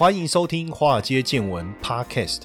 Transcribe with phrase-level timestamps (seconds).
[0.00, 2.44] 欢迎收听《华尔街见闻》Podcast。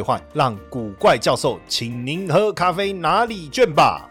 [0.00, 4.08] 兑换，让古怪教授请您喝咖啡哪里卷吧。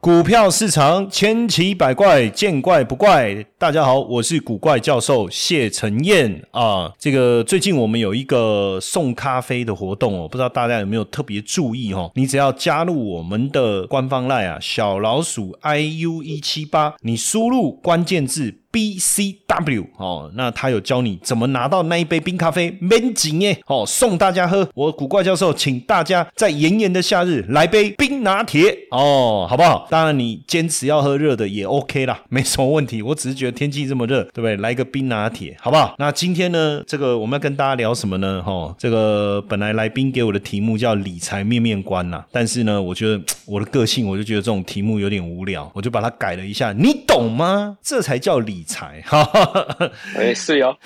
[0.00, 3.46] 股票市场千奇百怪，见怪不怪。
[3.58, 6.92] 大家好，我是古怪教授谢承彦啊。
[6.98, 12.12] 这个最近我们有一个送咖啡的活动哦，不知道大家有没有特别注意哦？
[12.16, 18.56] 你只要加入我们的官方 line 啊，小老鼠 iu 一七八，你输入关键字。
[18.68, 24.68] B C W 哦，那他有教你怎么拿到那一杯冰咖啡，免紧耶哦，送大家喝。
[24.74, 29.86] 我古怪教授请大家在炎炎的夏日来杯冰拿铁哦，好不好？
[29.88, 33.00] 当然你坚持要喝热的也 OK 啦，没什么问题。
[33.00, 34.56] 我只是觉天气这么热，对不对？
[34.56, 35.94] 来个冰拿铁，好不好？
[35.98, 38.42] 那今天呢，这个我们要跟大家聊什么呢？
[38.44, 46.72] 哈，这个本来来宾给我的题目叫理财面面观呐，但是呢，我觉得我的个性，我就觉得这种题目有点无聊，我就把它改了一下。
[46.72, 47.78] 你懂吗？
[47.82, 48.56] 这才叫理。
[48.66, 50.76] 财哈哈，哎是哟，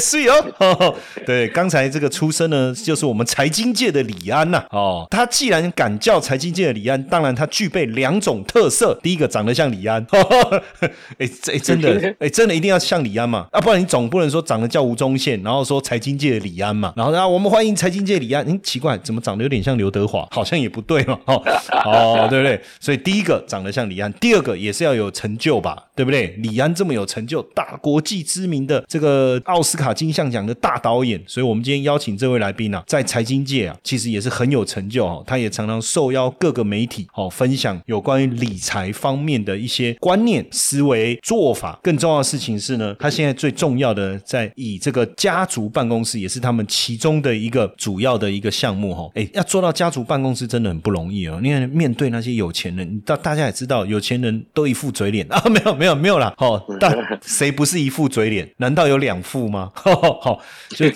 [0.00, 0.32] 是哟，
[1.24, 10.04] 对，刚才这个出身呢，就是我们财经界的李安呐，哦，他既然敢叫财经界的李安，当然他具备两种特色，第一个长得像李安，
[11.18, 21.40] 哎，这真的， 哎，真的一定要像李安嘛，啊，不然你总不能说长得叫吴宗宪，然后说财经界的李安嘛，然后啊，我们欢迎财经界李安，嗯，奇怪，怎么长得有点像刘德华，好像也不对嘛，哦，
[21.86, 22.60] 哦，对不对？
[22.80, 26.28] 所以第一个长得像李安，第二个也是要有成就吧，对不对？
[26.38, 27.28] 李安这么有成。
[27.28, 35.22] 就大国际知名的这个奥斯卡金像奖的大导演，所以我们今天邀请这位来宾啊，在财经界啊，其实也是很有成就哦。
[35.26, 41.78] 他也常常受邀各个媒体哦，分享有关于理财方面的一些观念、思维、做法。
[41.82, 49.10] 更重要的事情是呢，他现在最重要的在以这个家族办公室，也是他们其中的一个主要的一个项目哈。
[49.14, 51.40] 哎，要做到家族办公室真的很不容易哦。
[51.42, 56.96] 你看面对那些有钱人，大大家也知道，有钱人都一副嘴脸 啊，没有没有没有啦，哦，但。
[57.22, 58.48] 谁不是一副嘴脸？
[58.58, 59.70] 难道有两副吗？
[59.74, 60.92] 好， 所以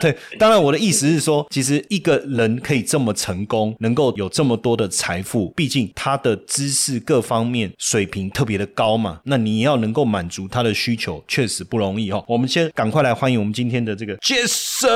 [0.00, 9.20] 对，当然我的意思是说，其实一个人可以这么成功，能够有这么多的财富，毕竟他的知识各方面水平特别的高嘛。
[9.24, 12.22] 那你要能够满足他的需求，确实不容易哦。
[12.28, 14.92] 我们先赶快来欢迎我们今天的这个 Jason，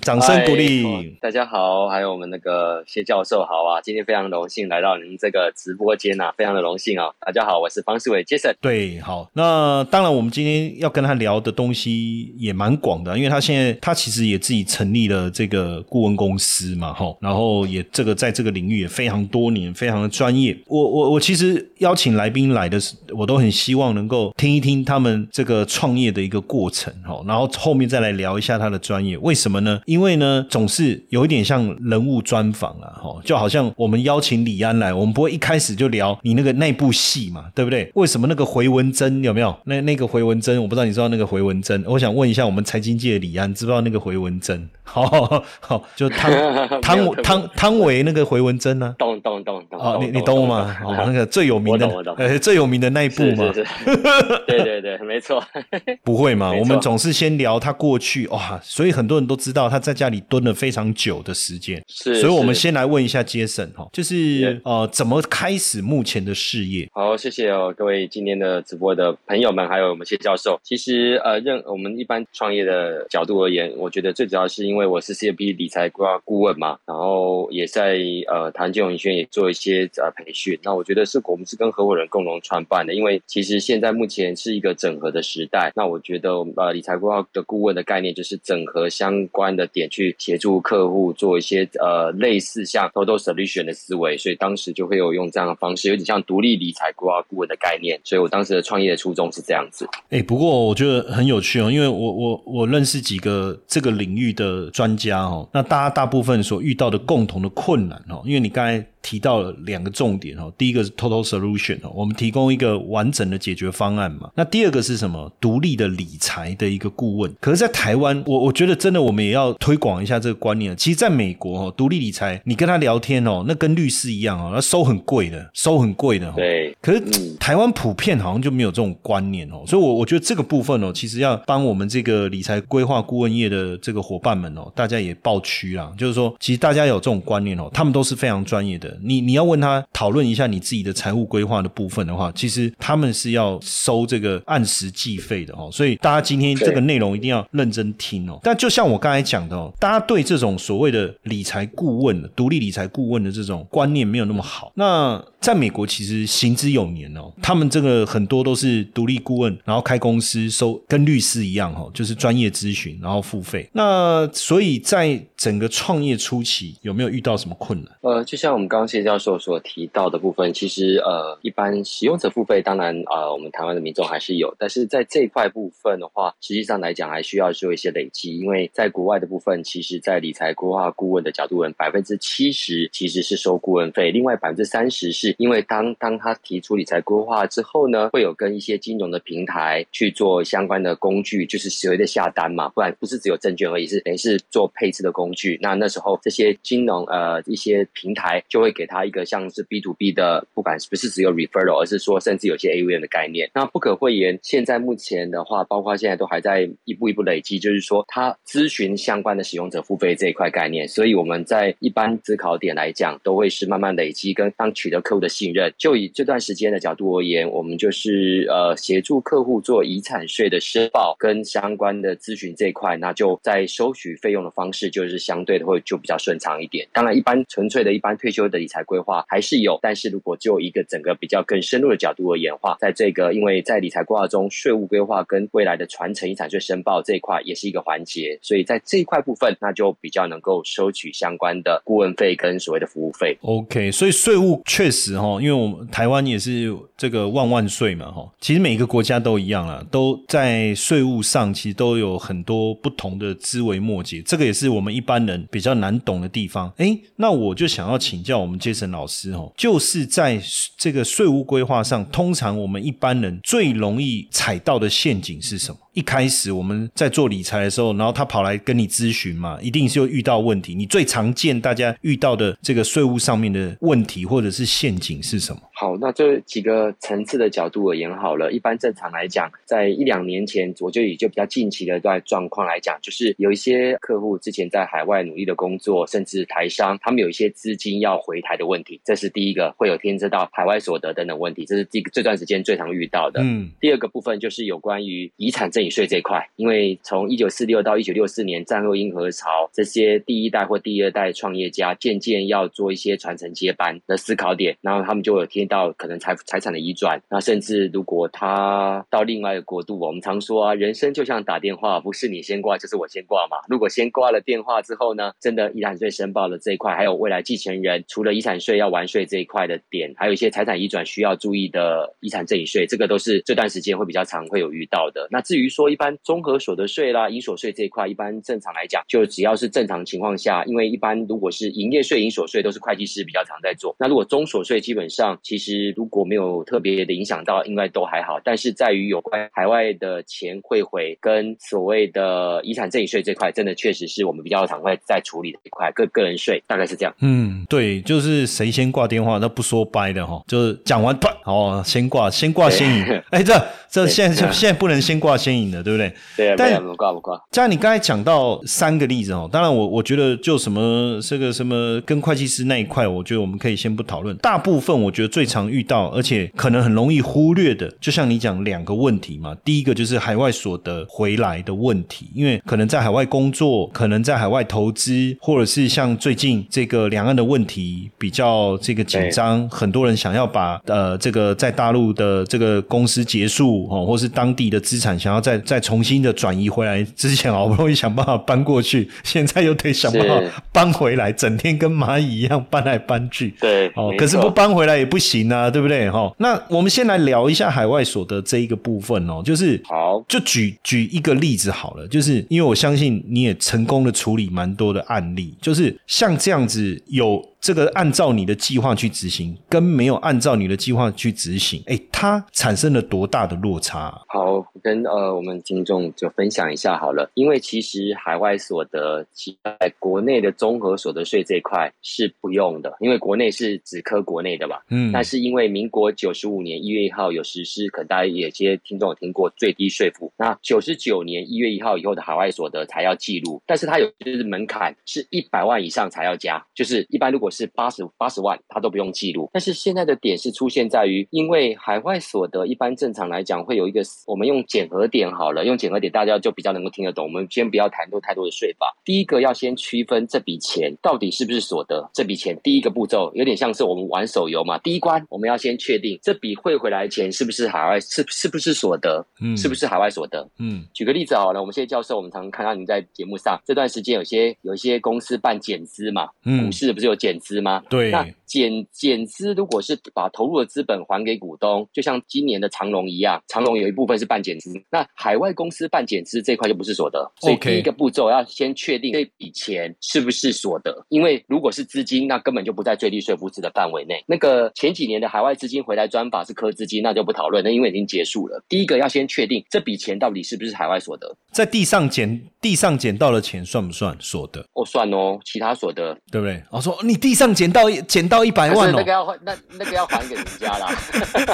[0.00, 1.16] 掌声鼓励。
[1.20, 7.10] 大家好，还有我们那个谢教授好啊，今天非常荣幸来到您这个直播间呐，非常的荣幸啊。
[7.20, 8.54] 大家好，我是方世伟 Jason。
[8.60, 8.96] 对。
[9.00, 20.56] 好，那当然，我们今天要跟他聊的东西也蛮广的，因为他现在他其实也自己成立了这个顾问公司嘛，哈，然后也这个在这个领域也非常多年，非常的专业。
[20.66, 29.16] 我我我其实邀请来宾来的时，我都很希望能够听一听他们这个创业的一个过程，哈，然后后面再来聊一下他的专业。
[29.18, 29.80] 为什么呢？
[29.86, 37.88] 因为呢，总是有一点像人物专访啊，哈，就好像我们邀请李安来，我们不会一开始就聊你那个那部戏嘛，对不对？
[37.94, 38.86] 为什么那个回文？
[38.96, 39.54] 针有没有？
[39.64, 41.84] 那那个回文针，我不知道你知道那个回文针。
[41.86, 44.66] 我想问一下我们财经界的李安，知不知道那个回文针？
[44.84, 45.02] 好
[45.60, 46.30] 好，就汤
[46.80, 48.94] 汤汤汤唯那个回文针呢？
[48.98, 49.78] 懂懂懂懂。
[49.78, 50.74] 哦，你你懂吗？
[50.82, 53.52] 哦，那个最有名的，呃， 最有名的那一部嘛。
[54.46, 55.44] 对对对，没错。
[56.02, 56.52] 不会嘛？
[56.52, 61.82] 我们总是先聊他过去哇，所以很多人都知道他在家里蹲了非常久的时间。
[61.86, 66.88] 是，所以我们先来问一下杰森哈，就是呃，怎么开始目前的事业？
[66.92, 70.58] 好，谢谢哦，各位今天的直播的朋友们，还有我们谢教授。
[70.62, 74.86] 其实呃，任我们一般创业的角度而言，我觉得最主要是因为。
[74.86, 77.98] 我是 CFP 理财规划顾问嘛，然后也在
[78.28, 80.56] 呃谈金融银轩也做一些呃培训。
[80.62, 82.94] 那我觉得是我们是跟合伙人共同创办的。
[82.94, 85.72] 因为其实现在目前是一个整合的时代。
[85.74, 94.16] 那我觉得呃理财规划的顾问的概念就是整合相关的点去协助客户做一些呃类似像 Total Solution 的思维。
[94.16, 98.00] 所以当时就会有用这样的方式，有点像独立理财规划顾问的概念。
[98.04, 99.88] 所以我当时的创业的初衷是这样子。
[100.10, 104.70] 哎，不过我觉得很有趣哦，因为我我我认识几个这个领域的。
[104.76, 108.84] 专家哦，那大家大部分所遇到的共同的困难哦，因为你刚才。
[109.06, 114.28] 提到了两个重点哦，第一个是 total solution 哦，我们提供一个完整的解决方案嘛。
[114.34, 115.32] 那第二个是什么？
[115.40, 117.32] 独立的理财的一个顾问。
[117.40, 120.76] 可是，在台湾，我我觉得真的我们也要推广一下这个观念。
[120.76, 126.32] 其实，在美国哦，独立理财，你跟他聊天哦，那跟律师一样哦，那收很贵的，收很贵的。
[126.32, 126.76] 对。
[126.82, 127.00] 可是
[127.38, 138.95] 台湾普遍好像就没有这种观念哦，所以，我我觉得这个部分哦，其实要帮我们这个理财规划顾问业的这个伙伴们哦，大家也抱屈啊，就是说，其实大家有这种观念哦，他们都是非常专业的。
[139.02, 145.68] 你你要问他讨论一下你自己的财务规划的部分的话，其实他们是要收这个按时计费的哦。
[145.72, 148.38] 所以大家今天这个内容一定要认真听哦。
[148.42, 154.72] 但就像我刚才讲的哦，大家对这种所谓的理财顾问、独立理财顾问的这种观念没有那么好。
[154.74, 163.70] 那在美国其实行之有年哦，他们这个很多都是独立顾问，然后开公司收跟律师一样哈，就是专业咨询，然后付费。
[163.72, 167.96] 那所以在整个创业初期有没有遇到什么困难？
[168.00, 195.58] 呃，就像我们刚刚谢教授所提到的部分，其实呃，一般使用者付费，当然呃，我们台湾的民众还是有，但是在这块部分的话，实际上来讲还需要做一些累积，因为在国外的部分，其实在理财规划顾问的角度，人百分之七十其实是收顾问费，另外百分之三十是因为当当他提出理财规划之后呢，会有跟一些金融的平台去做相关的工具，就是所谓的下单嘛，不然不是只有证券而已，是等于是做配置的工具。
[195.60, 203.50] 那那时候这些金融呃一些平台就会给他一个像是 B to B 的，不管是不是只有 referral，而是说甚至有些 AUM 的概念。
[203.54, 210.86] 那不可讳言，现在目前的话，包括现在都还在一步一步累积，就是说他咨询相关的使用者付费这一块概念。
[210.88, 215.72] 所以我们在一般思考点来讲，都会是慢慢累积，跟当取得客的信任。
[215.76, 226.86] 就以这段时间的角度而言，我们就是呃协助客户做遗产税的申报跟相关的咨询这一块，那就在收取费用的方式就是相对的会就比较顺畅一点。
[226.92, 243.36] 当然，一般纯粹的一般退休的理财规划还是有，但是如果就一个整个比较更深入的角度而言的话，在这个因为在理财规划中，税务规划跟未来的传承遗产税申报这一块也是一个环节，所以在这一块部分，那就比较能够收取相关的顾问费跟所谓的服务费。
[243.42, 256.72] OK，所以税务确实哈，因为我们台湾也是这个万万税嘛哈，其实每个国家都一样了，都在税务上其实都有很多不同的枝微末节，这个也是我们一般人比较难懂的地方。
[256.78, 260.42] 哎，那我就想要请教我们杰森老师哦，就是在
[260.78, 265.78] 这个税务规划上，通常我们一般人最容易踩到的陷阱是什么？
[265.96, 270.74] 一开始我们在做理财的时候，然后他跑来跟你咨询嘛，一定是有遇到问题。
[270.74, 275.62] 你最常见大家遇到的这个税务上面的问题或者是陷阱是什么？
[275.72, 293.40] 好，那这几个层次的角度而言，好了，一般正常来讲，在一两年前，我就以就比较近期的段状况来讲，就是有一些客户之前在海外努力的工作，甚至台商，他们有一些资金要回台的问题，这是第一个会有牵涉到海外所得等等问题，这是这这段时间最常遇到的。
[293.42, 313.56] 嗯，第二个部分就是有关于遗产赠税这一块，因为从一九四六到一九六四年战后英和潮，这些第一代或第二代创业家渐渐要做一些传承接班的思考点，然后他们就有听到可能财财产的移转，那甚至如果他到另外一个国度，我们常说啊，人生就像打电话，不是你先挂就是我先挂嘛。
[313.68, 325.28] 如果先挂了电话之后呢，真的遗产税申报的这一块，还有未来继承人除了遗产税要完税这一块的点，还有一些财产移转需要注意的遗产赠与税，这个都是这段时间会比较常会有遇到的。
[325.30, 333.94] 那至于说一般综合所得税啦、营所税这一块，一般正常来讲，就只要是正常情况下，因为一般如果是营业税、营所税都是会计师比较常在做。
[333.98, 338.40] 那如果中所税基本上其实如果没有特别的影响到，应该都还好。
[338.42, 347.14] 但是在于有关海外的钱汇回跟所谓的遗产赠与税这块，真的确实是我们比较常会在处理的一块个个人税，大概是这样。
[347.20, 353.04] 嗯，对，就是谁先挂电话，那不说掰的哈，就是讲完断哦，先挂，先挂先赢。
[353.30, 353.52] 哎，这
[353.96, 356.12] 这现在 现在不能先挂先赢的，对不对？
[356.36, 357.40] 对啊，但不挂不挂。
[357.52, 364.36] 像你刚才讲到三个例子哦，当然我我觉得就什么这个什么跟会计师那一块，我觉得我们可以先不讨论。
[364.38, 369.56] 大部分我觉得最常遇到，而且可能很容易忽略的，就像你讲两个问题嘛。
[369.64, 393.54] 第一个就是海外所得回来的问题，因为可能在海外工作，可能在海外投资，或者是像最近这个两岸的问题比较这个紧张，很多人想要把呃这个在大陆的这个公司结束哦，或是当地的资产想要再再重新的转移回来，之前好不容易想办法搬过去，现在又得想办法搬回来，整天跟蚂蚁一样搬来搬去。
[393.60, 396.10] 对，哦，可是不搬回来也不行啊，对不对？
[396.10, 407.42] 哈，那我们先来聊一下海外所得这一个部分哦，就是好，就举举一个例子好了，就是因为我相信你也成功的处理蛮多的案例，就是像这样子有。
[407.60, 414.22] 这个按照你的计划去执行，跟没有按照你的计划去执行，哎，它产生了多大的落差？
[414.28, 419.26] 好，跟呃我们听众就分享一下好了，因为其实海外所得
[419.64, 424.82] 在国内的综合所得税这一块是不用的，因为国内是只科国内的吧。
[424.90, 439.48] 嗯，但是因为民国九十五年一月一号有实施，可能大家有些听众有听过最低税负，那九十九年一月一号以后的海外所得才要记录，但是它有就是门槛是一百万以上才要加，就是一般如果是八十八十万，他都不用记录。
[439.52, 447.24] 但是现在的点是出现在于，因为海外所得一般正常来讲会有一个，我们用减额点好了，用减额点大家就比较能够听得懂。
[447.24, 452.08] 我们先不要谈多太多的税法，第一个要先区分这笔钱到底是不是所得。
[452.12, 460.46] 这笔钱第一个步骤有点像是我们玩手游嘛，第一关我们要先确定这笔汇回来的钱是不是海外是是不是所得，嗯，是不是海外所得？
[460.58, 467.82] 嗯，举个例子好了，我们现在教授，我们常常看到你在节目上这段时间有些有一些公司办减资嘛，股市不是有减资吗？
[467.88, 468.10] 对。
[468.10, 477.28] 那减减资，如果是把投入的资本还给股东，就像今年的长隆一样，长隆有一部分是半减资，那海外公司办减资这块就不是所得。
[477.40, 484.22] 所以第一个步骤要先确定这笔钱是不是所得，因为如果是资金，那根本就不在最低税负制的范围内。
[484.28, 488.62] 那个前几年的海外资金回来专法是科资金，那就不讨论，那因为已经结束了。
[488.68, 494.64] 第一个要先确定这笔钱到底是不是海外所得，在地上捡地上捡到的钱算不算所得？
[494.74, 496.62] 哦，算哦，其他所得，对不对？
[496.70, 498.36] 我说你地上捡到捡到。
[498.36, 500.94] 到一百万哦，那个要还，那那个要还给人家啦。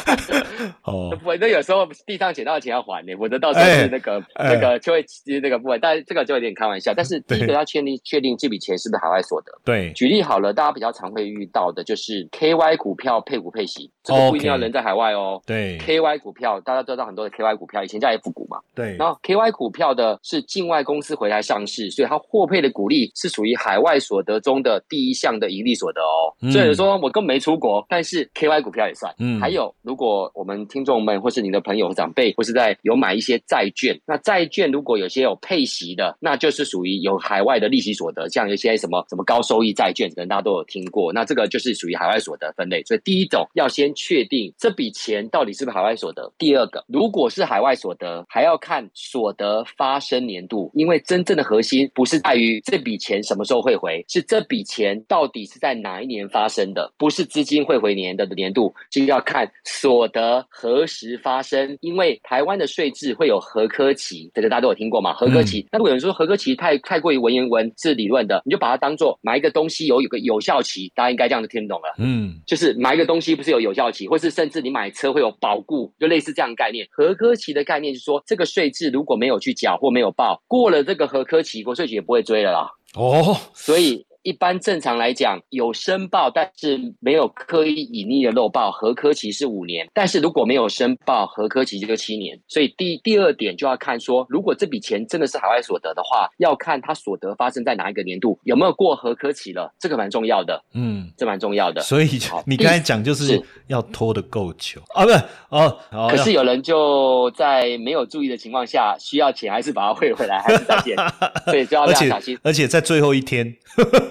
[0.83, 5.07] 哦， 反正有时候地上捡到的钱要还的，否则到时候是那个那个就会
[5.41, 5.79] 那个部分。
[5.81, 6.93] 但是这个就有点开玩笑。
[6.93, 9.53] 但是第一个要确定确定这笔钱是不是海外所得。
[9.65, 15.41] 对，举例好了，大家比较常会遇到的就是 KY 股票配股配息，这个不一定要人在海外哦。
[15.47, 18.59] 对，KY 股票大家知道很多的 KY 股票，以前叫 F 股嘛。
[18.75, 26.35] 对，然后 KY 股票的是境外公司回来上市，所以它获配的股利是属于海外所得中的第一项的盈利所得哦。
[26.51, 29.15] 所以说我根本没出国，但是 KY 股票也算。
[29.19, 38.29] 嗯，还有，如果我们听众们或是你的朋友、长辈，或是在有买一些债券，那债券如果有些有配息的，那就是属于有海外的利息所得。
[38.29, 41.13] 像有些什么什么高收益债券，可能大家都有听过。
[41.13, 42.83] 那这个就是属于海外所得分类。
[42.85, 46.33] 所以第一种要先确定这笔钱到底是不是海外所得。
[46.39, 56.91] 第二个，如果是海外所得，还要看所得发生年度，因为真正的核心不是在于这笔钱什么时候会回，是这笔钱到底是在哪一年发生的。
[56.97, 61.77] 不是资金汇回年的年度，就要看所得何时发生。
[61.81, 65.13] 因为台湾的税制会有合科期，这个大家都有听过嘛？
[65.13, 71.95] 合科期，那如果有人说合科期太太过于文言文是理论的，你就把它当做买一个东西有有个有效期，大家应该这样子听懂了。
[71.99, 76.87] 嗯，就是买一个东西不是有有效期，或是甚至你买车会有保固，就类似这样概念。
[76.91, 82.71] 合科期的概念就是说，这个税制如果没有去缴或没有报，过了这个合科期，国税局也不会追了啦。
[82.95, 84.07] 哦，所以。
[84.23, 92.39] 一般正常来讲，有申报但是没有刻意隐匿的漏报，合科期是五年；但是如果没有申报，合科期就七年。
[92.47, 100.63] 所以第第二点就要看说，如果这笔钱真的是海外所得的话，要看他所得发生在哪一个年度，有没有过合科期了，这个蛮重要的。
[100.75, 101.81] 嗯，这蛮重要的。
[101.83, 102.09] 所以
[102.47, 106.09] 你刚才讲就是要拖得够久啊，不是哦。
[106.09, 110.97] 可是有人就在没有注意的情况下，需要钱还是把它汇回来，还是再见，
[111.47, 112.39] 所以就要小心。
[112.45, 113.57] 而且在最后一天。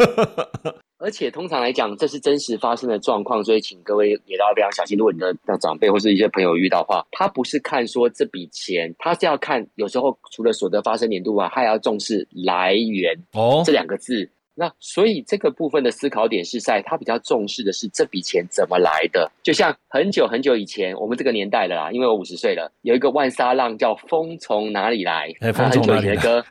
[1.03, 4.96] 而且通常来讲，这是真实发生的状况，所以请各位也要非常小心。
[4.96, 14.29] 如果你的长辈或是一些朋友遇到的话，他不是看说这笔钱，他是要看有时候除了所得发生年度啊，他也要重视来源哦这两个字。
[14.53, 19.31] 那所以这个部分的思考点是在他比较重视的是这笔钱怎么来的。
[19.41, 26.46] 就像很久很久以前，我们这个年代了啦，因为我五十岁了，有一个万沙浪叫《风从哪里来》，很久以前的歌，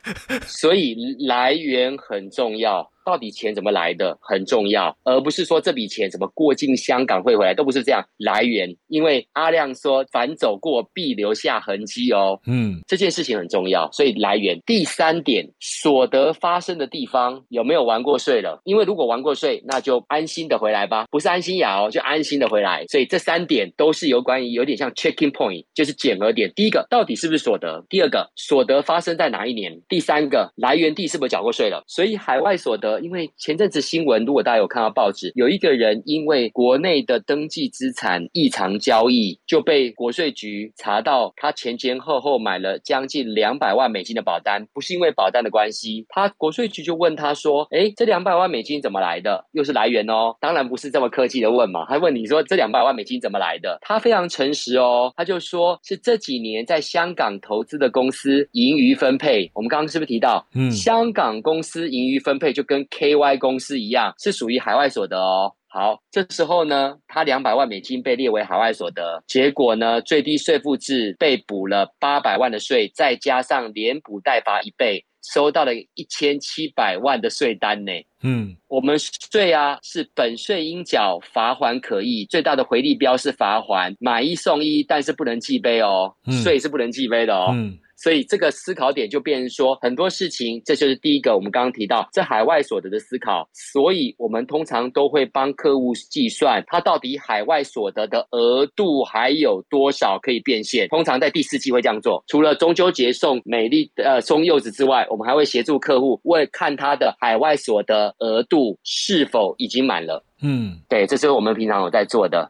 [0.45, 2.90] 所以来源很重要。
[3.05, 8.75] 到底钱怎么来的很重要，而不是说这笔钱怎么过境香港会回来，都不是这样来源。
[8.87, 14.59] 因为阿亮说反走过必留下痕迹哦，嗯，这件事情很重要，所以来源。
[14.65, 18.61] 第三点，所得发生的地方有没有玩过税了？
[18.63, 22.85] 因为如果玩过税，那就安心的回来吧，不是安心雅哦，就安心的回来。
[22.87, 26.51] 所以这三点都是有关于有点像 checking point，就是检核点。
[26.55, 27.83] 第一个，到底是不是所得？
[27.89, 29.81] 第二个，所得发生在哪一年？
[29.89, 31.83] 第三个，来源地是不是缴过税了？
[31.87, 32.91] 所以海外所得。
[33.01, 49.45] 因为前阵子新闻，如果大家有看到报纸，有一个人因为国内的登记资产异常交易，就被国税局查到他前前后后买了将近两百万美金的保单，不是因为保单的关系，他国税局就问他说：“哎，这两百万美金怎么来的？
[49.51, 50.35] 又是来源哦？
[50.39, 53.77] 当然不是这么客气的问嘛，他问你说这两百万美金怎么来的？
[53.81, 59.49] 他非常诚实哦，他就说是这几年在香港投资的公司盈余分配。
[59.53, 65.53] 我们刚刚是不是提到，嗯，香港公司盈余分配就跟跟 KY 公司一样，是属于海外所得哦。
[65.67, 77.91] 好，这时候呢，他两百万美金被列为海外所得，结果呢，最低税负制被补了八百万的税，再加上连补带罚一倍，收到了一千七百万的税单呢。
[78.21, 87.51] 嗯，我们税啊是本税应缴，罚还可议，最大的回力标是罚还，买一送一，但是不能计杯哦，税是不能计杯的哦。
[87.53, 87.77] 嗯。
[88.01, 93.47] 所以这个思考点就变成说，很多事情，这就是第一个我们刚刚提到这海外所得的思考。
[93.53, 100.87] 所以我们通常都会帮客户计算，他到底海外所得的额度还有多少可以变现。
[100.87, 102.23] 通常在第四季会这样做。
[102.27, 110.23] 除了中秋节送美丽呃送柚子之外，我们还会协助客户问看他的海外所得额度是否已经满了。
[110.41, 112.49] 嗯，对，这是我们平常有在做的。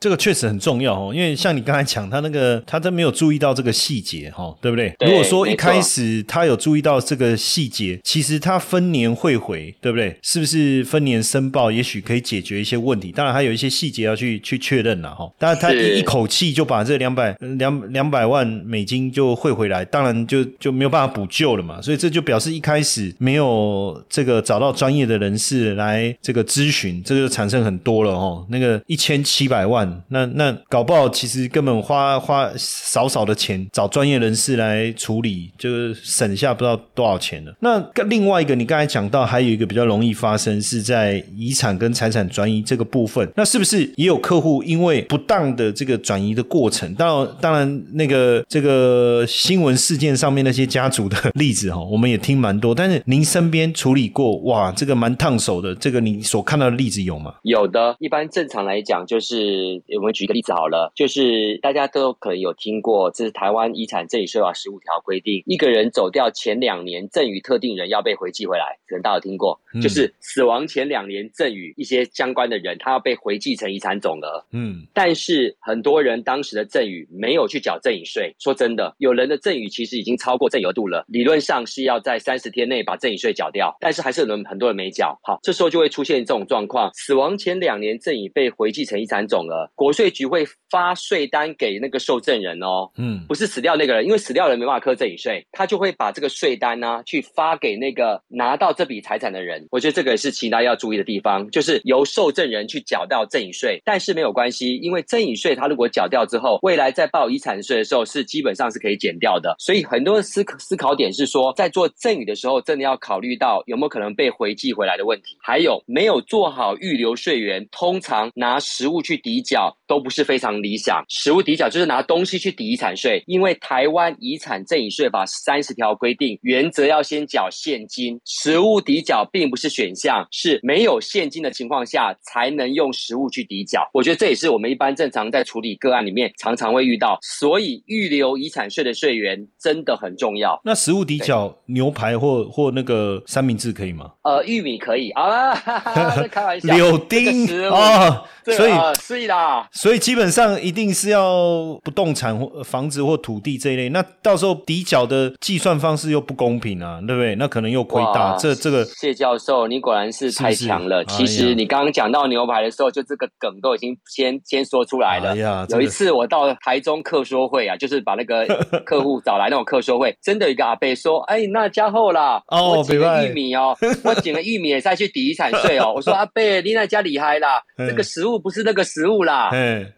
[0.00, 4.94] 这个确实很重要哦，因为像你刚才讲，他那个他都没有注意到这个细节哈，对不对？
[5.00, 10.16] 如果说一开始他有注意到这个细节，其实他分年汇回，对不对？
[10.22, 13.12] 是不是分年申报，也许可以解决一些问题？
[13.12, 15.30] 当然还有一些细节要去去确认了哈。
[15.38, 21.78] 当然他一口气就把这两百两两百万美金就汇回来，当然就就没有办法补救了嘛。
[21.82, 28.46] 所以这就表示一开始没有这个找到专业的人士来这个咨询，这就产生很多了哦。
[28.48, 29.89] 那个一千七百万。
[30.08, 37.54] 那那搞不好，其实根本花花少少的钱找专业人士来处理，就是省下不知道多少钱了。
[37.60, 43.30] 那另外一个，你刚才讲到，还有一个比较容易发生是在遗产跟财产转移这个部分。
[43.36, 46.94] 那是不是也有客户因为不当的这个转移的过程？
[46.94, 52.74] 当然，当然那个这个新闻事件上面那些家族的例子哈，我们也听蛮多。
[52.74, 57.34] 但是您身边处理过哇，这个蛮烫手的，这个你所看到的例子有吗？
[57.42, 59.79] 有的，一般正常来讲就是。
[59.98, 74.44] 我们举一个例子好了，就是大家都可能有听过，这是台湾遗产赠与税法十五条规定，一个人走掉前两年赠与特定人要被回寄回来，可能大家有听过，就是死亡前两年赠与一些相关的人，他要被回寄成遗产总额。
[74.52, 85.18] 嗯，但是很多人当时的赠与没有去缴赠与税，说真的，有人的赠与其实已经超过赠与额度了，理论上是要在三十天内把赠与税缴掉，但是还是有人很多人没缴。
[85.22, 89.69] 好，这时候就会出现这种状况，死亡前两年赠与被回寄成遗产总额。
[89.74, 99.66] 国税局会发税单给那个受赠人哦，嗯，不是死掉那个人，因为死掉人没办法课赠与税，他就会把这个税单呢去发给那个拿到这笔财产的人。
[99.70, 109.54] 我觉得这个是其他要注意的地方，就是由受赠人去缴掉赠与税，但是没有关系，因为赠与税他如果缴掉之后，未来在报遗产税的时候是基本上是可以减掉的。
[109.58, 120.10] 所以很多思思考点是说，在做赠与的时候，真的要考虑到有没有可能被回寄回来的问题，还有没有做好预留税源，通常拿实物去抵缴都不。
[120.10, 133.88] 是非常理想，实物抵缴就是拿东西去抵遗产税，因为台湾遗产赠与税法三十条规定，原则要先缴现金，实物抵缴并不是选项，是没有现金的情况下才能用实物去抵缴。
[133.94, 140.60] 我觉得这也是我们一般正常在处理个案里面常常会遇到，所以预留遗产税的税源真的很重要。
[140.64, 144.10] 那实物抵缴牛排或或那个三明治可以吗？
[144.24, 145.54] 呃，玉米可以啊，
[146.32, 150.00] 开玩笑， 柳丁啊，所以所以啦，所以。
[150.00, 157.34] 基本上一定是要不动产或房子或土地这一类，那到时候抵缴的计算方式又不公平啊，对不对？
[157.36, 158.34] 那可能又亏大。
[158.38, 161.04] 这这个谢教授，你果然是太强了。
[161.04, 165.36] 其实你刚刚讲到牛排的时候，就这个梗都已经先先说出来了。
[165.68, 168.46] 有一次我到台中客说会啊， 就是把那个
[168.86, 179.29] 客户找来那种客说会，真的有一个阿伯说：“哎，那加厚啦，哦我捡个玉米哦， 我捡个玉米也再去抵遗产税哦。”我说：“阿伯，你那家厉害啦， 这个食物不是那个食物啦。”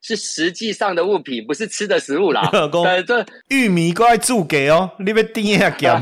[0.02, 2.48] 是实际上的物品，不是吃的食物啦。
[2.70, 6.00] 对，这玉米过来煮给哦，你别盯一下咸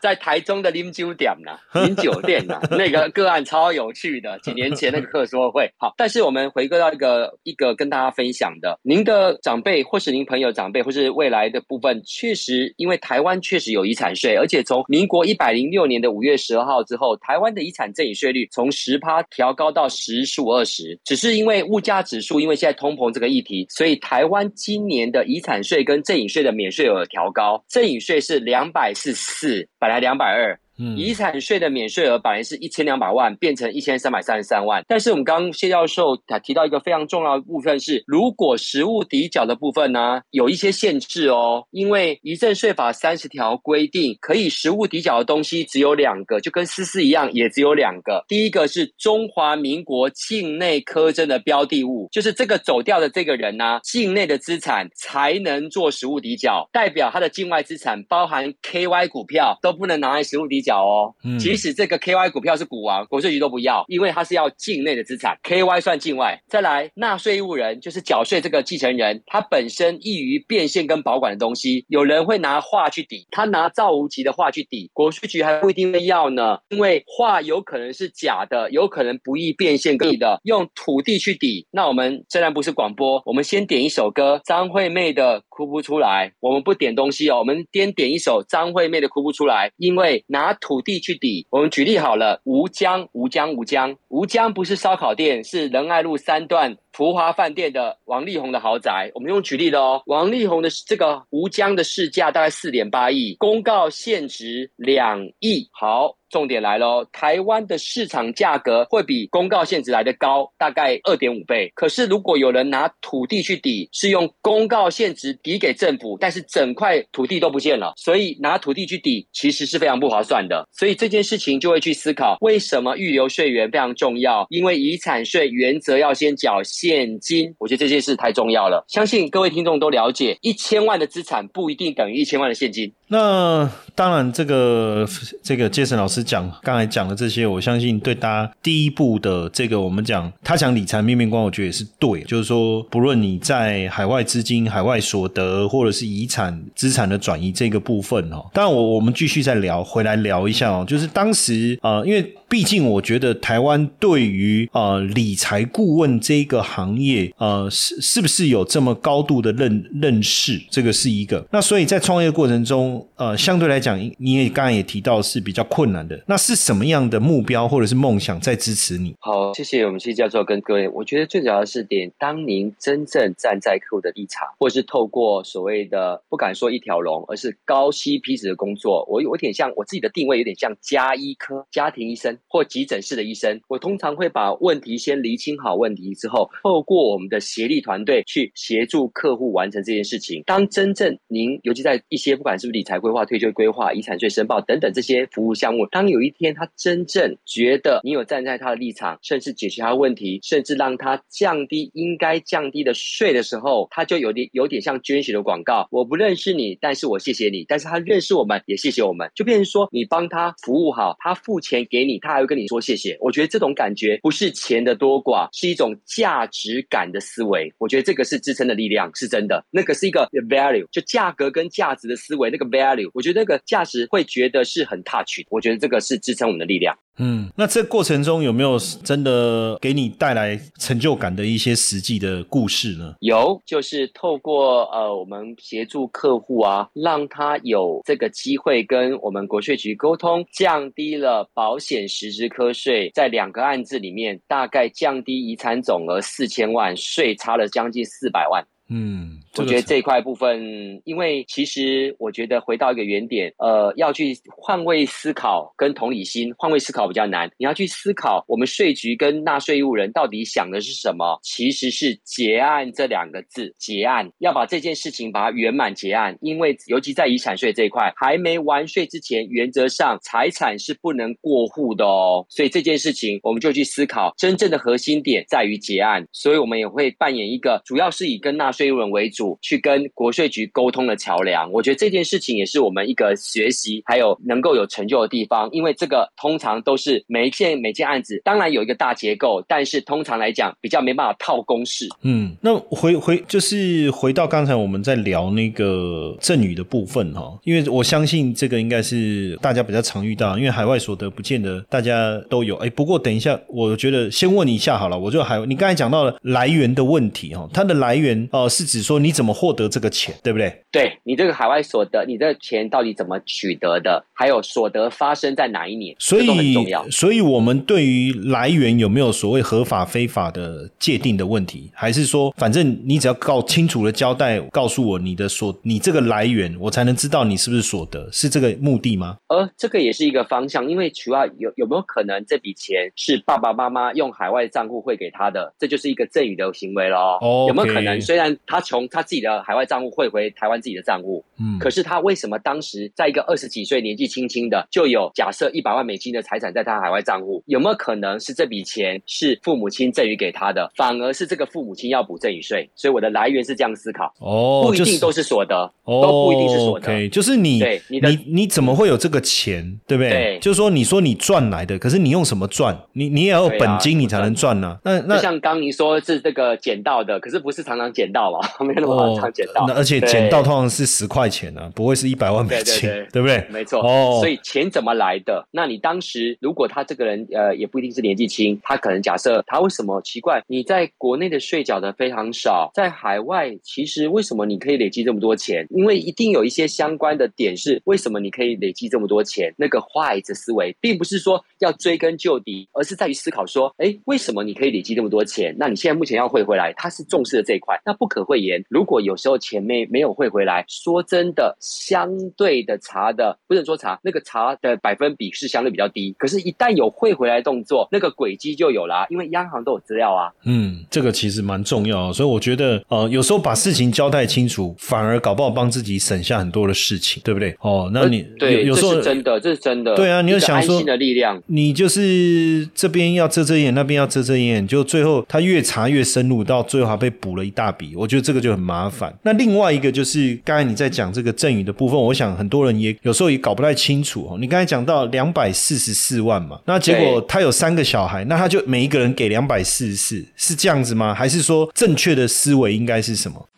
[0.00, 4.38] 在台中的林酒店呐，林酒店呐， 那个个案超有趣的。
[4.40, 22.40] 几年前那个课说会，好，但是我们回归到一个一个跟大家分享的，您的长辈或是您朋友长辈，或是未来的部分，确实因为台湾确实有遗产税，而且从民国一百零六年的五月十二号之后，台湾的遗产赠与税率从十趴调高到十数二十，只是因为物价指数。
[22.40, 30.58] 因为现在通膨这个议题，所以台湾今年的遗产税跟赠与税的免税额调高，赠与税是两百四十四，本来两百二。
[30.96, 34.84] 遗产税的免税额本来是一千两百万，变成一千三百三十三万。
[34.88, 48.24] 但是我们刚刚谢教授他提到一个非常重要的部分是，如果实物抵缴的部分呢，有一些限制哦，因为遗赠税法三十条规定，可以实物抵缴的东西只有两个，就跟私私一样，也只有两个。
[48.28, 61.14] 第一个是中华民国境内科征的标的物，就是这个走掉的这个人呢，境内的资产才能做实物抵缴，代表他的境外资产包含 KY 股票都不能拿来实物抵缴哦。
[61.38, 66.40] 即使这个 KY 股票是股王，国税局都不要，因为它是要境内的资产，KY 算境外。
[66.48, 81.66] 再来，纳税义务人就是缴税这个继承人，他本身易于变现跟保管的东西，有人会拿画去抵，他拿赵无极的画去抵，国税局还不一定会要呢，因为画有可能是假的，有可能不易变现跟的，用土地去抵。
[81.70, 91.46] 那我们虽然不是广播，我们先点一首歌，张惠妹的《哭不出来》，我们不点东西哦，我们先点一首张惠妹的《哭不出来》，因为拿土地去抵。
[91.50, 96.76] 我们举例好了，吴江，吴江，吴江，吴江不是烧烤店，是仁爱路三段。
[96.92, 100.02] 福华饭店的王力宏的豪宅，我们用举例的哦。
[100.06, 105.68] 王力宏的这个吴江的市价大概四点八亿，公告现值两亿。
[105.72, 106.16] 好。
[106.32, 111.70] 重点来喽，台湾的市场价格会比公告限值来的高，大概二点五倍。
[111.74, 120.66] 可是如果有人拿土地去抵，是用公告限值抵给政府，但是整块土地都不见了，所以拿土地去抵其实是非常不划算的。
[120.72, 124.46] 所以这件事情就会去思考，为什么预留税源非常重要？
[124.48, 128.84] 因为遗产税原则要先缴现金，我觉得这件事太重要了。
[128.88, 132.92] 相信各位听众都了解，一千万的资产不一定等于一千万的现金。
[133.12, 135.06] 那当然，这个
[135.42, 142.22] 这个杰森老师讲刚才讲的这些，我相信对大家第一步的这个我们讲他讲理财面面观，我觉得也是对。
[142.22, 152.34] 就是说，不论你在海外资金、海外所得，或者是遗产资产的转移这个部分哦，当然我我们继续再聊回来聊一下哦，就是当时啊，因为。
[152.52, 160.60] 毕竟，我觉得台湾对于呃理财顾问这个行业，呃是是不是有这么高度的认认识？
[160.68, 161.42] 这个是一个。
[161.50, 166.22] 那所以在创业过程中，呃，相对来讲，你也刚才也提到是比较困难的。
[166.26, 169.14] 那是什么样的目标或者是梦想在支持你？
[169.20, 170.88] 好，谢谢我们谢教授跟各位。
[170.88, 182.36] 我觉得最主要的是点，当您真正站在客户的立场，或者是透过所谓的不敢说一条龙，而是高 CP 值的工作，我有点像我自己的定位，有点像家医科家庭医生。
[182.48, 190.42] 或急诊室的医生，我通常会把问题先厘清好问题之后，透过我们的协力团队去协助客户完成这件事情。
[190.44, 205.86] 当真正您，尤其在一些不管是不是理财规划、退休规划、遗产税申报等等这些服务项目，当有一天他真正觉得你有站在他的立场，甚至解决他的问题，甚至让他降低应该降低的税的时候，他就有点有点像捐血的广告。
[205.92, 209.30] 我不认识你，但是我谢谢你；但是他认识我们，也谢谢我们。
[209.32, 212.42] 就变成说，你帮他服务好，他付钱给你，他还。
[212.42, 217.72] 会跟你说谢谢，我觉得这种感觉不是钱的多寡，是一种价值感的思维。
[217.78, 219.64] 我觉得这个是支撑的力量，是真的。
[219.70, 225.44] 那个是一个 value，就价格跟价值的思维，那个 value，我觉得那个价值会觉得是很 touch。
[225.50, 226.96] 我觉得这个是支撑我们的力量。
[227.18, 233.14] 嗯，那这过程中有没有真的给你带来成就感的一些实际的故事呢？
[233.20, 248.66] 有，就是透过呃，我们协助客户啊，让他有这个机会跟我们国税局沟通，降低了保险实质科税，在两个案子里面，大概降低遗产总额四千万，税差了将近四百万。
[248.94, 257.50] 嗯，我觉得这一块部分，因为其实我觉得回到一个原点，呃，要去换位思考跟同理心，换位思考比较难。
[257.56, 261.40] 你要去思考，我们税局跟纳税义务人到底想的是什么？
[261.42, 266.36] 其实是结案这两个字，结案要把这件事情把它圆满结案。
[266.42, 272.44] 因为尤其在遗产税这一块，还没完税之前，原则上财产是不能过户的哦。
[272.50, 276.28] 所以这件事情，我们就去思考，真正的核心点在于结案。
[276.30, 278.81] 所以我们也会扮演一个，主要是以跟纳税。
[278.82, 281.70] 税务人为主，去跟国税局沟通的桥梁。
[281.70, 285.68] 我觉得这件事情也是我们一个学习，还有能够有成就的地方。
[285.70, 292.08] 因为这个通常都是每一件每件案子，当然有一个大结构，但是通常来讲比较没办法套公式。
[292.22, 302.74] 嗯，那回回就是回到刚才我们在聊那个赠与的部分哈，因为我相信这个应该是大家比较常遇到，因为海外所得不见得大家都有。
[302.78, 308.68] 哎，不过等一下，我觉得先问一下好了，我就海你刚才讲到了来源的问题哈，它的来源哦。
[308.72, 310.84] 是指说你你怎么获得这个钱，对不对？
[310.90, 314.22] 对你这个海外所得，你这个钱到底怎么取得的？
[314.34, 316.14] 还有所得发生在哪一年？
[316.18, 317.08] 所以都很重以要，。
[317.10, 329.38] 所以我们对于来源有没有所谓合法非法的界定的问题，还是说，反正你只要告清楚的交代，告诉我你的所，你这个来源，我才能知道你是不是所得，是这个目的吗？
[329.48, 337.38] 呃这个也是一个方向，因为主要有有没有可能这笔钱是爸爸妈妈用海外账户汇给他的，这就是一个赠与的行为咯。
[337.40, 338.20] 哦有没有可能？
[338.20, 347.62] 虽然他从他自己的海外账户汇回台湾自己的账户，嗯，可是他为什么当时在一个二十几岁年纪轻轻的就有假设一百万美金的财产在他海外账户？
[347.66, 352.88] 有没有可能是这笔钱是父母亲赠予给他的，反而是这个父母亲要补赠与税？
[352.94, 357.28] 所以我的来源是这样思考，哦，不一定都是所得，哦，都不一定是所得。
[357.28, 360.30] 就是你对你的你你怎么会有这个钱，对不对？
[360.30, 362.98] 对就是说你说你赚来的，可是你用什么赚？
[363.12, 368.58] 你你也要有本金，你才能赚呢、那就那像刚你说是这个捡到的，可是不是常常捡到嘛？
[368.84, 369.84] 没有那么哦常捡到。
[369.86, 373.64] 那而且对捡到通常是十块钱啊，不会是一百万美金，对不对？
[373.70, 375.66] 没错，哦所以钱怎么来的？
[375.70, 380.62] 那你当时如果他这个人呃也不一定是年纪轻，他可能假设他为什么奇怪？
[380.66, 385.86] 你在国内的税缴的非常少，在海外其实为什么你可以累积这么多钱？
[385.90, 389.72] 因为一定有一些相关的点是为什么你可以累积这么多钱？
[389.76, 395.74] 那个 why 的思维，并不是说要追根究底，而是在于思考说，哎，为什么你可以累积这么多钱？
[395.78, 398.82] 那你现在目前要汇回来，他是重视的这一块，那不可讳言。
[398.88, 406.34] 如果有时候钱没没有汇回来，说真的，相对的茶的不能说茶，那个茶的百分比是相对比较低。
[406.38, 410.50] 可是，一旦有汇回来动作，那个轨迹就有啦、因为央行都有资料啊。
[410.64, 417.76] 嗯，这个其实蛮重要，所以我觉得呃，有时候把事情交代清楚，反而搞不好帮自己省下很多的事情，对不对？
[417.80, 420.14] 哦，那你有对，这有时候是真的，这是真的。
[420.16, 421.62] 对啊你有一个想说的力量。
[421.66, 429.36] 你就是这边要遮遮掩，那边要遮遮掩，就最后他越查越深入，到最后还被补了一大笔，我觉得这个就很麻烦。
[429.42, 434.56] 那另外一个就是刚才你在讲这个赠与的部分，我想很多人也有时候也搞不太清楚哦。
[434.60, 441.34] 你刚才讲到两百四十四万嘛，那结果他有三个小孩，那他就每一个人给两百四十四，是这样子吗？
[441.34, 443.68] 还是说正确的思维应该是什么？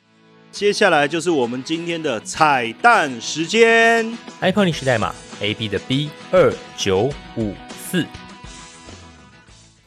[0.52, 4.07] 接下来就是我们今天的彩蛋时间。
[4.42, 7.54] ，iPhone 历史代码 AB 的 B 二九五
[7.90, 8.04] 四。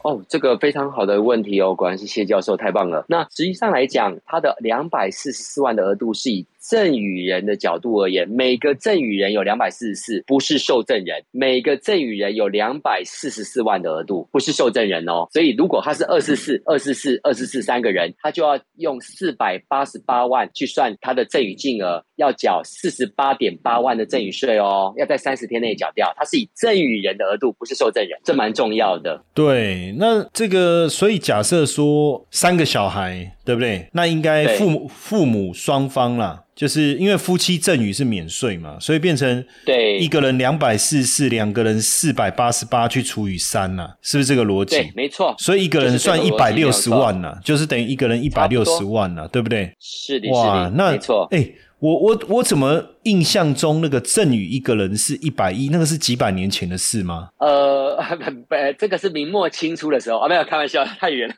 [0.08, 3.04] 哦，这个非常好的问题哦，果然是谢教授，太棒了。
[3.08, 15.26] 那实际上来讲，它的两百四十四万的额度是以赠与人的角度而言，每个赠与人有两百四十四，不是受赠人；每个赠与人有两百四十四万的额度，不是受赠人哦。
[15.32, 26.12] 所以如果他是二四四、二四四、二四四三个人，他就要用四百八十八万去算他的赠与金额，要缴四十八点八万的赠与税哦，要在三十天内缴掉。
[26.18, 29.24] 他是以赠与人的额度，不是受赠人，这蛮重要的。
[29.32, 33.88] 对，那这个，所以假设说三个小孩，对不对？
[33.94, 44.92] 那应该父母父母双方啦，就是因为夫妻赠与是免税嘛，所以变成对一个人两百四十四，两个人四百八十八去除以三呐，是不是这个逻对辑，？
[44.94, 49.72] 没错，所以一个人算一百六十万呐，就是等于一个人一百六十万呐，对不对？
[49.80, 51.26] 是的，哇，那没错。
[51.30, 51.48] 哎、
[51.80, 57.28] 我我我怎么印象中那个赠与一个人是一百一，那个是几百年前的事吗？
[57.38, 61.34] 呃，不不，这个是明末清初的时候啊，没有开玩笑， 太远了。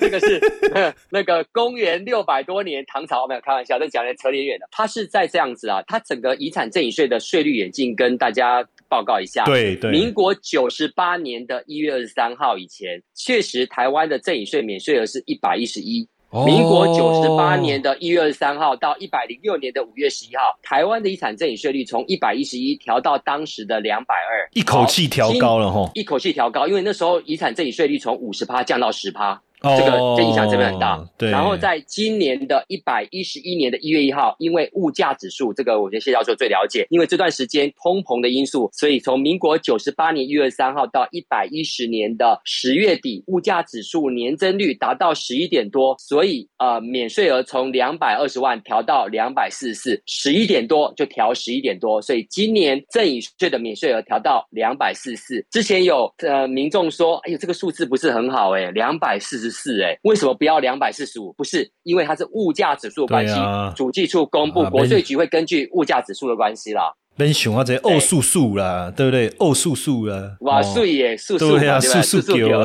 [0.00, 0.40] 这个是
[1.10, 4.66] 那个公元六百多年唐朝，没有开玩笑，这讲的扯点远了。
[4.72, 9.44] 它是在这样子啊，它整个遗产赠与税的税率演进跟大家报告一下。
[9.44, 16.08] 对对，民国九十八年的一月二十三号以前，确实台湾的赠与税免税额是一百一十一。
[16.42, 25.90] 民国九十八年的的一月二十三号到一百零六年的五月十一号，台湾的遗产赠与税率从一百一十一调到当时的两百二，一口气调高了哈。
[25.94, 29.38] 一口气调高，因为那时候遗产赠与税率从五十趴降到十趴，哦
[29.76, 31.02] 这个这影响真的很大。
[31.16, 55.46] 对，然后在今年的一百一十一年的一月一号，因为物价指数，这个我觉得谢教授最了解，因为这段时间通膨的因素，所以从民国九十八年一月三号到一百一十年的十月底，物价指数年增率达到十一点多，所以呃免税额从两百二十万调到两百四十四，十一点多就调十一点多，所以今年赠与税的免税额调到两百四十四。
[55.50, 61.32] 之前有呃民众说，哎呦这个数字不是很好哎，两百四十四哎，为什么不要两百四十五？
[61.32, 63.34] 不是，因为它是物价指数的关系，
[63.74, 66.92] 主计处公布，啊国税局会根据物价指数的关系啦。
[67.16, 69.28] Ben 熊啊，这欧素素啦，对不对？
[69.38, 72.62] 欧素素啦，哇，哦素耶，素素对啊，嘛对吧素素给我。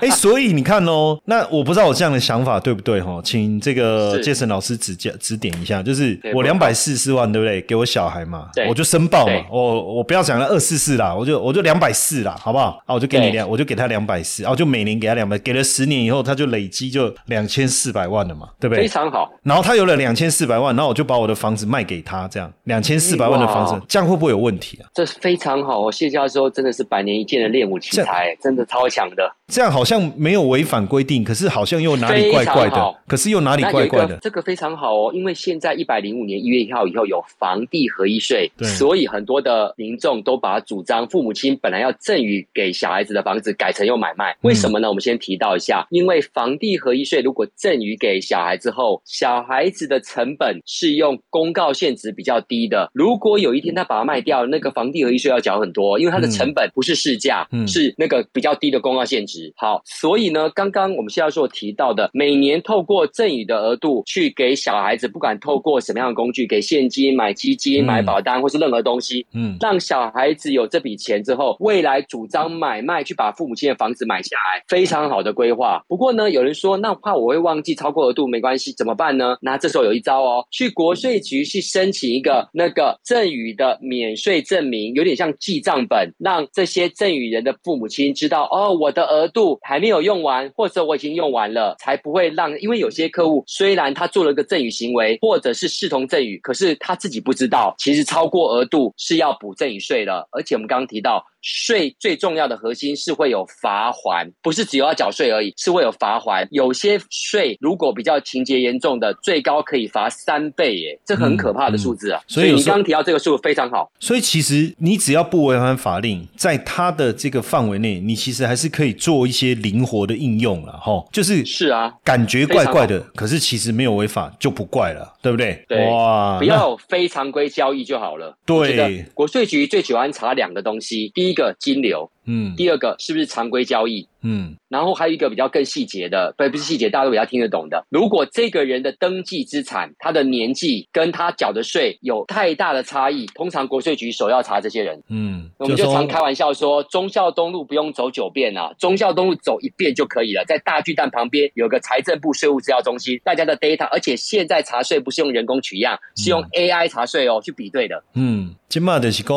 [0.00, 3.20] 哎， 所以你看哦，那我不知道我这样的想法对不对哈？
[3.24, 7.60] 请这个是杰森老师指教指点一下，就是我两百四十四万，对不对？
[7.62, 12.82] 给我小孩嘛，我就申报嘛，我我不要讲了二四四啦，我就我就两百四啦，好不好？
[12.86, 18.88] 啊，我就给你对两，我就给他两百四，啊，我就每年给他两百，给了十年以后，他就累积就两千四百万了嘛，对不对非？
[18.88, 19.30] 常好。
[19.42, 24.88] 然后他有了两千四百万，然后我就把我的房子卖给他，这样两千四百万的房子哇，这样会不会有问题啊？
[24.94, 25.92] 这是非常好哦！
[25.92, 29.30] 谢教授真的是百年一见的练武奇才，真的超强的。
[29.48, 34.14] 这样好像没有违反规定，可是好像又哪里怪怪的可是又哪里怪怪的。
[34.14, 44.34] 个这个非常好哦，因为现在一百零五年一月一号以后有房地合一税对，所以很多的民众都把主张父母亲本来要赠与给小孩子的房子改成用买卖。
[44.40, 44.88] 为什么呢？
[44.88, 52.90] 我们先提到一下，因为房地合一税如果赠与给小孩之后，小孩子的成本是用公告限值比较低的。
[52.94, 59.52] 如果有一天他把它卖掉，那个房地合一税要缴很多，因为它的成本不是市价，嗯是那个比较低的公告限值。
[59.56, 75.82] 好，所以呢，刚刚我们谢教授提到的，每年透过赠与的额度去给小孩子，不管透过什么样的工具，给现金、买基金、嗯买保单，或是任何东西，嗯，让小孩子有这笔钱之后，未来主张买卖去把父母亲的房子买下来，非常好的规划。
[75.88, 79.36] 不过呢，有人说那怕我会忘记超过额度，没关系，怎么办呢？
[79.40, 92.60] 那这时候有一招哦，去国税局去申请一个那个赠赠与的免税证明，有点像记账本，让这些赠与人的父母亲知道哦，我的额度还没有用完，或者我已经用完了，才不会让。
[92.60, 100.28] 因为有些客户虽然他做了个赠与行为，或者是视同赠与，可是他自己不知道，其实超过额度是要补赠与税的。
[100.32, 101.24] 而且我们刚刚提到。
[101.44, 106.48] 税最重要的核心是会有罚还，不是只有要缴税而已，是会有罚还。
[106.50, 112.20] 有些税如果比较情节严重的，最高可以罚三倍耶，这很可怕的数字啊！
[112.20, 121.04] 嗯所以你刚刚提到这个数非常好，所以其实你只要不违反法令，在它的这个范围内，你其实还是可以做一些灵活的应用了哈。
[121.12, 125.62] 就是是啊，感觉怪怪的，可是其实没有违法就不怪了，对不对？
[125.68, 128.34] 对哇，不要有非常规交易就好了。
[128.46, 134.08] 对国税局最喜欢查两个东西，第一一个金流，嗯第二个是不是常规交易。
[134.26, 137.84] 嗯然后还有一个比较更细节的，不不是细节，大家都比较听得懂的。
[137.90, 145.02] 如果这个人的登记资产、他的年纪跟他缴的税有太大的差异，通常国税局首要查这些人。
[145.10, 150.42] 嗯，我们就常开玩笑说，忠孝东路不用走九遍啊，忠孝东路走一遍就可以了。
[150.46, 158.02] 在大巨蛋旁边有个财政部税务资料中心，大家的 data，而且现在查税不是用人工取样，是用 AI 查税哦，去比对的。
[158.14, 159.36] 嗯，今嘛就是讲，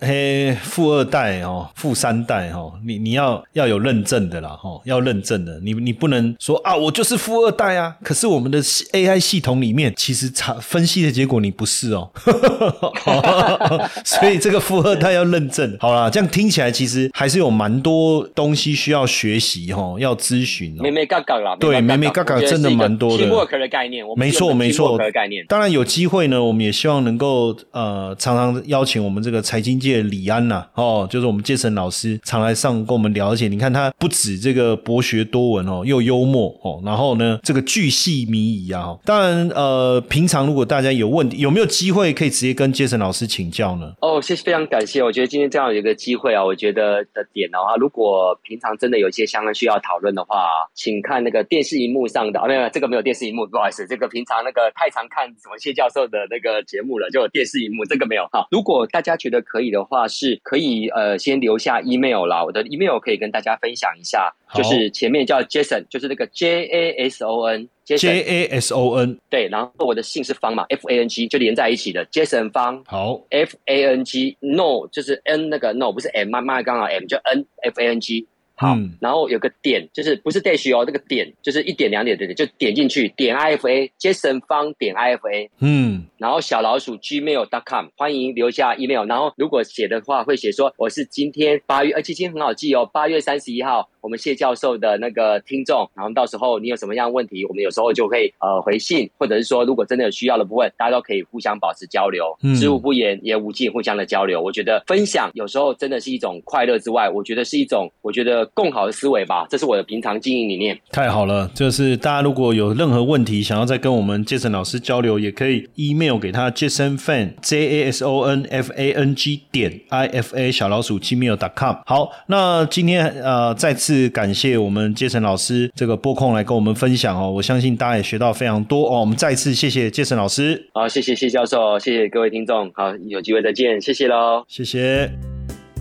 [0.00, 12.10] 嘿，富二代哦，富三代哦，你你要要有认证的啦，哦，要认证的，你你不能说啊，我就是富二代啊，可是我们的 AI 系统里面其实查分析的结果你不是哦，
[14.04, 15.76] 所以这个富二代要认证。
[15.80, 20.90] 好啦，这样听起来其实还是有蛮多东西需要学习哦，要咨询哦妹。
[20.90, 25.44] 妹嘎嘎啦，对妹妹嘎嘎真的蛮多的 teamwork 的概念，我没错没错的概念。
[25.46, 43.92] 当然有机会呢，我们也希望能够呃常常邀请我们这个财经界的李安呐、哦，就是我们杰森老师常来上跟我们聊，而且你看他不止这个博学多闻哦，又幽默哦，然后呢这个巨细靡遗啊、当然呃，平常如果大家有问题，有没有机会可以直接跟杰森老师请教呢？
[44.00, 45.02] 哦，谢谢，非常感谢。
[45.02, 50.36] 我觉得今天这样有一个机会啊，我觉得的点的话，如果平常真的有一些相关需要讨论的话，
[50.74, 58.26] 请看那个电视荧幕上的啊，没有，这个没有电视荧幕，不好意思，这个平常那个太常看什么谢教授的那个节目了，就电视荧幕，这个没有。
[58.32, 67.68] 好，如果大家觉得可以的话，是可以呃先留下一 email 啦，我的 email 可以跟大家分享一下，就是前面叫 Jason，就是那个 J A S O N。
[67.84, 74.36] J Jason A S O N 对，然后我的姓是方嘛，F A N G 就连在一起的，Jason 方好 F A N G
[74.40, 78.26] No 就是 N 那个 No 不是 M 妈妈刚好 M 就 N F A N G
[78.56, 89.06] 好，嗯然后有个点就是不是 dash 哦，那个点就是一点两点的点，就点进去点 I F A Jason 方点 I F A，嗯然后小老鼠 gmail.com，欢迎留下 email。
[89.06, 95.90] 然后如果写的话，会写说我是今天八月，而且今天很好记哦，八月三十一号，我们谢教授的那个听众。
[95.96, 104.40] 然后到时候你有什么样的问题，我们有时候就可以呃回信，或者是说如果真的有需要的部分，大家都可以互相保持交流，嗯知无不言，言无尽，互相的交流。
[104.40, 110.78] 我觉得分享有时候真的是一种快乐之外，我觉得是一种我觉得更好的思维吧，这是我的平常经营理念。
[110.92, 120.06] 太好了，就是大家如果有任何问题想要再跟我们杰森老师交流，也可以 email 给他 Jason Fan J A S O N F A N G 点 I
[120.06, 121.76] F A 小老鼠 gmail.com。
[121.84, 129.00] 好，那今天呃再次次感谢我们杰森老师这个播控来跟我们分享哦，我相信大家也学到非常多哦。
[129.00, 135.25] 我们再次谢谢杰森老师，好，谢谢谢教授，谢谢各位听众，好，有机会再见，谢谢喽，谢谢。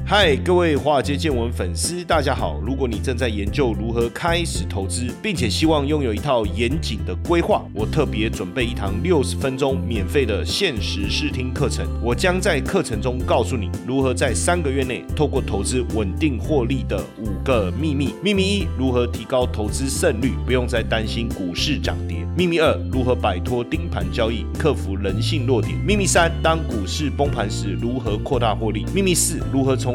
[0.08, 2.60] 嗨，各位华尔街见闻粉丝，大家好！
[2.64, 11.88] 如果你正在研究如何开始投资，并且希望拥有一套严谨的规划，我特别准备一堂六十分钟免费的限时试听课程。
[12.04, 18.14] 我将在课程中告诉你如何在三个月内透过投资稳定获利的五个秘密。
[18.22, 22.18] 秘密一：如何提高投资胜率，不用再担心股市涨跌。
[22.38, 25.76] 秘密二：如何摆脱盯盘交易，克服人性弱点。
[25.80, 28.86] 秘密三：当股市崩盘时，如何扩大获利。
[28.94, 29.95] 秘密四：如何从